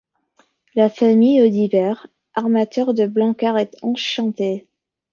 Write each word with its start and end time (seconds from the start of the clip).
La 0.73 0.89
famille 0.89 1.43
Audibert, 1.43 2.07
armateur 2.33 2.95
de 2.95 3.05
Blancard 3.05 3.59
est 3.59 3.75
enchantée. 3.83 4.65